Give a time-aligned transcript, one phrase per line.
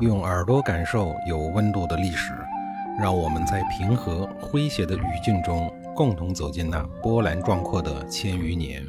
[0.00, 2.32] 用耳朵感受有温度的历史，
[2.98, 8.84] 让我们在平和诙谐的语境中，共同走进那波澜壮阔的千余年。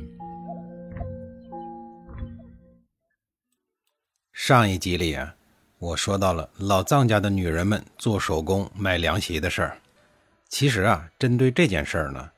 [4.33, 5.36] 上一集里啊，
[5.78, 9.78] 我说到了老藏家的女人们做手工卖凉席的事儿。
[10.49, 12.31] 其实啊，针对这件事儿呢，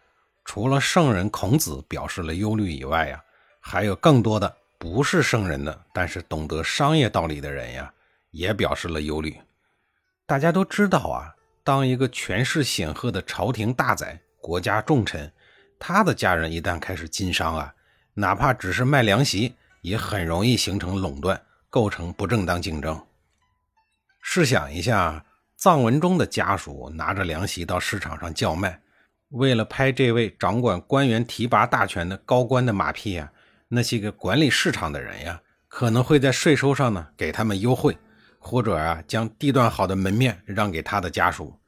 [0.44, 3.24] 除了圣人孔子表示了忧虑以外呀，
[3.62, 7.94] 还有更多的不是圣人的，但是懂得商业道理的人呀。
[8.38, 9.36] 也表示了忧虑。
[10.28, 11.34] 大家都知道啊，
[11.64, 15.32] 当一个权势显赫的朝廷大宰、国家重臣，
[15.80, 17.74] 他的家人一旦开始经商啊，
[18.14, 23.04] 哪怕只是卖凉席，也很容易形成垄断，构成不正当竞争。
[24.22, 25.26] 试想一下，
[25.60, 28.80] 臧文忠的家属拿着凉席到市场上叫卖，
[29.30, 33.32] 为了拍这位掌管官员提拔大权的高官的马屁啊，
[33.70, 37.98] 那些个管理市场的人呀，可能会在税收上呢给他们优惠。
[38.40, 41.60] 或者啊，将地段好的门面让给他的家属，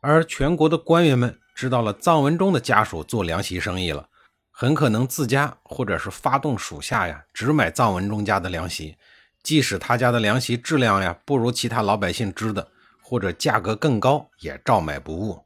[0.00, 4.08] 而全国的官员们知道了臧文忠的家属做凉席生意了，
[4.50, 8.96] 很可能自家或者是发动属下呀，只买臧文忠家的凉席，
[9.42, 12.68] 即使他家的凉席质量呀不如其他老百姓织的，
[13.02, 15.44] 或者价格更高，也照买不误。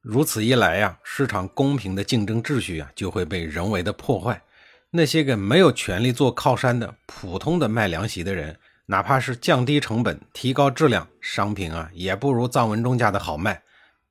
[0.00, 4.42] 如此一来呀，市场公平的竞争秩序啊就会被人为的破坏，
[4.90, 8.58] 那些个没有权利做靠山的普通的卖凉席的人。
[8.90, 13.62] 哪怕是降低成本、提高质量，商品啊也不如臧文忠家的好卖。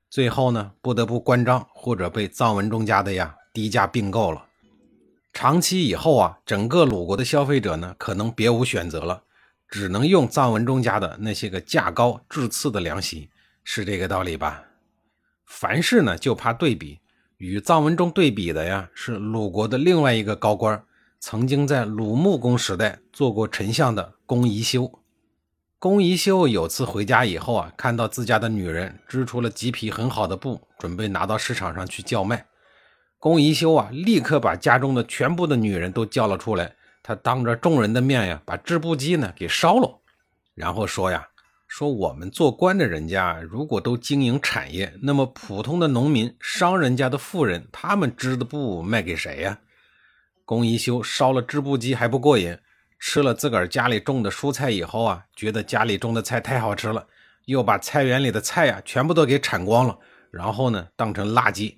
[0.09, 4.45] 最后呢，不得不关张，或者被臧文忠家的呀低价并购了。
[5.33, 9.23] 长期以后啊，整个鲁国的消费者呢，可能别无选择了，
[9.67, 13.29] 只能用臧文忠家的那些个价高质次的凉席，
[13.65, 14.63] 是这个道理吧？
[15.45, 16.99] 凡事呢，就怕对比。
[17.35, 20.81] 与臧文中对比的呀，是鲁国的另外一个高官。
[21.19, 24.99] 曾经在鲁穆公时代做过丞相的公宜修，
[25.77, 32.45] 公宜修有次回家以后啊，看到自家的女人织出了几匹很好的布，准备拿到市场上去叫卖。
[33.17, 39.99] 公宜修啊，立刻把家中的全部的女人都叫了出来，他当着众人的面呀，把织布机呢给烧了，
[40.55, 41.27] 然后说呀，
[41.67, 49.59] 说我们做官的人家如果都经营产业，那么普通的农民、商人家的富人，他们织的布卖给谁呀？
[50.49, 52.57] 公宜修烧了织布机还不过瘾，
[52.97, 57.05] 吃了自个儿家里种的蔬菜以后啊，觉得家里种的菜太好吃了，
[57.45, 59.99] 又把菜园里的菜呀全部都给铲光了，
[60.31, 61.77] 然后呢当成垃圾。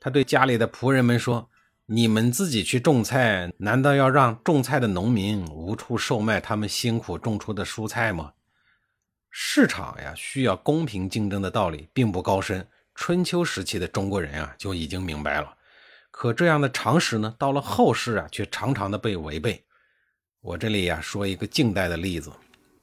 [0.00, 1.50] 他对家里的仆人们说
[1.84, 8.32] ：“你们自己去种菜，难道要让种菜的农民无处售卖他们辛苦种出的蔬菜吗？”
[9.28, 15.54] 市场呀需要公平竞争的道理并不高深，春秋时期的中国人啊就已经明白了。
[16.20, 19.62] 可这样的常识呢，到了后世啊，却常常的被违背。
[20.40, 22.32] 我这里呀，说一个近代的例子，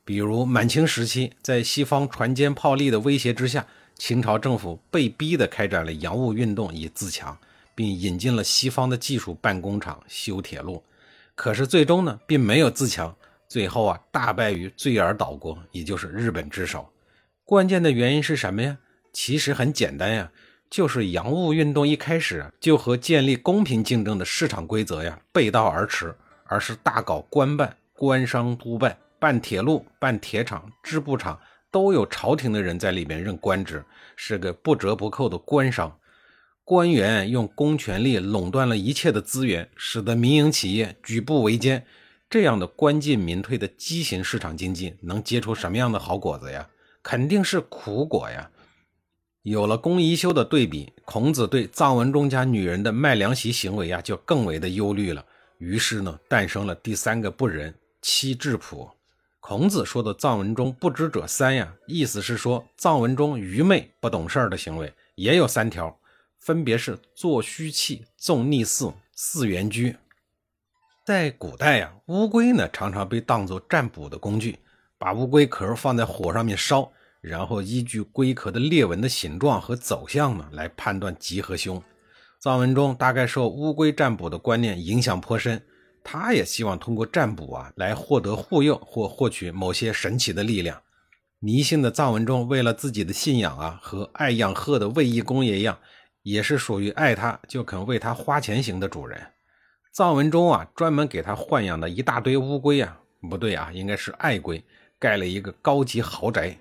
[0.06, 7.38] 比如满清时期，在西方船坚炮利的威胁之下，清朝政府被逼的开展了洋务运动以自强，
[7.76, 10.82] 并引进了西方的技术办工厂、修铁路。
[11.36, 13.14] 可是最终呢，并没有自强，
[13.50, 16.90] 最后啊，大败于罪尔岛国，也就是日本之手。
[17.44, 18.78] 关键的原因是什么呀？
[19.12, 20.32] 其实很简单呀。
[20.70, 26.14] 就是洋务运动一开始就和建立公平竞争的市场规则呀背道而驰，
[26.46, 31.40] 而是大搞官办、官商督办，办铁路、办铁厂、织布厂
[31.72, 33.84] 都有朝廷的人在里面任官职，
[34.16, 35.98] 是个不折不扣的官商。
[36.64, 41.86] 官员用公权力垄断了一切的资源，使得民营企业举步维艰。
[42.28, 46.68] 这样的官进民退的畸形市场经济，能结出什么样的好果子呀？
[47.04, 48.50] 肯定是苦果呀！
[49.46, 55.24] 有了公宜修的对比，孔子对臧文中家女人的卖凉席行为啊，就更为的忧虑了。
[55.60, 58.90] 于是呢，诞生了第三个不仁——妻质朴。
[59.40, 65.96] 孔子说的藏文中不知者三呀，意思是说藏文中愚昧不懂事儿的行为也有三条，
[66.40, 69.96] 分别是做虚器、纵逆嗣、饲原居。
[71.06, 74.58] 在古代呀，乌龟呢常常被当作占卜的工具，
[74.98, 76.92] 把乌龟壳放在火上面烧。
[77.28, 81.82] 然后依据龟壳的裂纹的形状和走向呢，来判断吉和凶。
[82.40, 85.60] 藏文中大概受乌龟占卜的观念影响颇深，
[86.04, 90.80] 他也希望通过占卜啊来获得护佑或获取某些神奇的力量。
[91.40, 95.80] 迷信的藏文中为了自己的信仰啊，和爱养鹤的卫懿公爷一样，
[96.22, 99.20] 也是属于爱他就肯为他花钱型的主人。
[99.92, 103.00] 藏文中啊，专门给他豢养的一大堆乌龟啊，
[103.30, 104.64] 不对啊，应该是爱龟，
[105.00, 106.56] 盖了一个高级豪宅。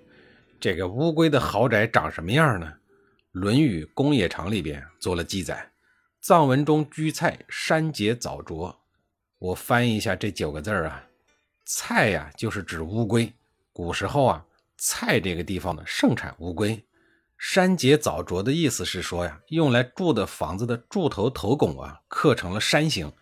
[0.65, 2.67] 这个乌龟的豪宅长什么样呢？
[3.33, 5.71] 《论语公冶长》里边做了记载
[6.25, 8.75] ：“藏文中居菜，山节早啄。”
[9.39, 11.05] 我翻译一下这九个字啊
[11.69, 13.31] ，“菜呀”就是指乌龟
[13.75, 14.47] ，“古时候啊，
[14.79, 16.83] 蔡这个地方呢盛产乌龟。
[17.37, 23.13] 山节藻琢的意思是说呀，用来住的房子的柱头头拱啊刻成了山形，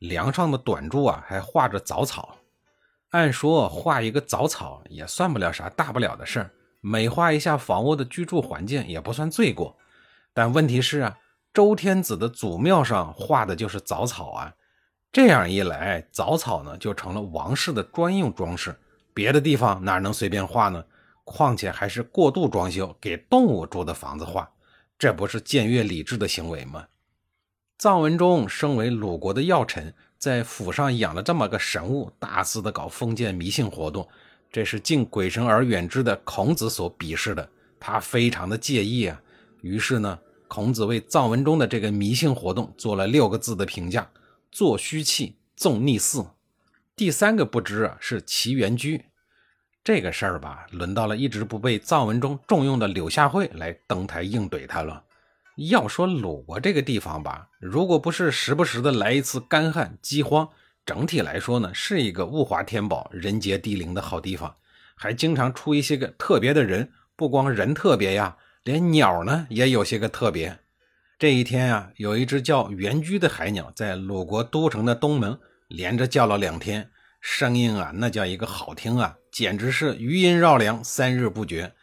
[0.00, 2.36] 梁上的短柱啊还画着藻草。
[3.12, 6.50] 按说画一个藻草也算不了啥大不了的事儿，
[6.80, 9.76] 美化一下房屋的居住环境也不算罪过。
[10.32, 11.18] 但问题是啊，
[11.52, 14.54] 周天子的祖庙上画的就是藻草啊，
[15.12, 18.78] 这样一来，藻草呢就成了王室的专用装饰，
[19.12, 20.84] 别的地方哪能随便画呢？
[21.24, 24.50] 况且还是过度装修，给动物住的房子画，
[24.98, 26.86] 这不是僭越礼制的行为吗？
[27.78, 34.08] 臧文忠身为鲁国的要臣，在府上养了这么个神物，大肆的搞封建迷信活动，
[34.52, 37.48] 这是敬鬼神而远之的孔子所鄙视的，
[37.78, 39.20] 他非常的介意啊。
[39.62, 40.18] 于是呢，
[40.48, 44.10] 孔子为藏文中的这个迷信活动做了六个字的评价：
[44.50, 46.26] 做虚器，纵逆祀。
[46.96, 49.04] 第三个不知啊，是齐元居。
[49.84, 55.04] 这个事儿吧，轮到了一直不被藏文中重用的柳下惠来登台应怼他了。
[55.56, 60.48] 要说鲁国这个地方吧，如果不是时不时的来一次干旱饥荒，
[60.84, 64.56] 整体来说呢，是一个物华天宝、人杰地灵的好地方，
[64.94, 66.92] 还经常出一些个特别的人。
[67.16, 70.58] 不光人特别呀，连鸟呢也有些个特别。
[71.18, 75.38] 这一天啊，有一只叫元居的海鸟在鲁国都城的东门
[75.68, 76.90] 连着叫了两天。
[77.20, 81.74] 声音啊，那叫一个好听啊，简直是余音绕梁，三日不绝。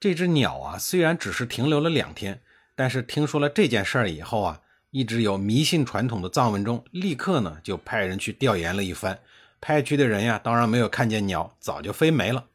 [0.00, 2.42] 这只鸟啊，虽然只是停留了两天，
[2.74, 9.18] 但是听说了这件事儿以后啊，一直有迷信传统的臧文中立刻呢就派人去调研了一番。
[9.60, 12.46] 派去的人呀，当然没有看见鸟，早就飞没了。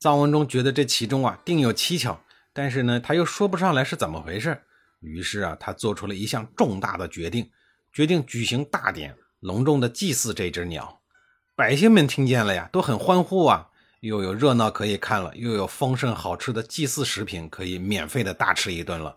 [0.00, 2.20] 臧文中觉得这其中啊定有蹊跷，
[2.52, 4.62] 但是呢他又说不上来是怎么回事。
[5.00, 7.50] 于是啊，他做出了一项重大的决定，
[7.92, 11.00] 决定举行大典，隆重的祭祀这只鸟。
[11.56, 13.68] 百姓们听见了呀，都很欢呼啊！
[14.00, 19.16] 又有热闹可以看了，又有丰盛好吃的祭祀食品可以免费的大吃一顿了。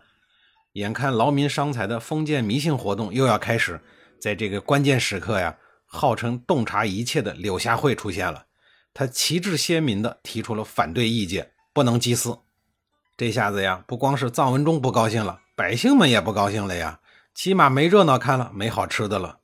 [0.76, 3.80] 眼看劳民伤财的封建迷信活动又要开始，
[4.20, 8.48] 在这个关键时刻呀，号称洞察一切的柳下惠出现了。
[8.94, 12.40] 他旗帜鲜明的提出了反对意见，不能祭祀。
[13.16, 17.00] 这下子呀，不光是臧文忠不高兴了，百姓们也不高兴了呀，
[17.34, 19.38] 起码没热闹看了，没好吃的了。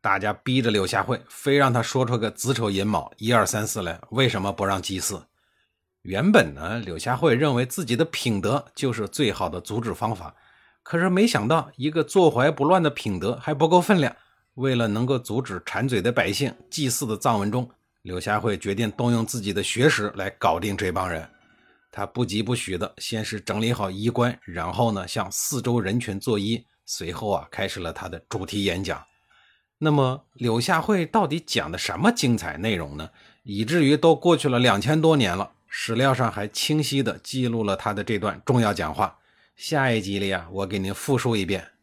[0.00, 5.26] 大家逼着柳下惠，非让他说出个子丑寅卯一二三四来，为什么不让祭祀？
[6.02, 10.32] 原本呢，柳下惠认为自己的品德就是最好的阻止方法，
[10.88, 14.14] 可是没想到一个坐怀不乱的品德还不够分量。
[14.54, 17.68] 为了能够阻止馋嘴的百姓祭祀的藏文中，
[18.02, 21.28] 柳下惠决定动用自己的学识来搞定这帮人。
[21.90, 29.04] 他不疾不徐的先是整理好衣冠，然后呢向四周人群作揖，随后啊开始了他的主题演讲。
[29.78, 33.10] 那么柳下惠到底讲的什么精彩内容呢？
[33.42, 39.18] 以至于都过去了两千多年了，史料上还清晰的记录了他的这段重要讲话。
[39.56, 41.75] 下一集里啊，我给您复述一遍。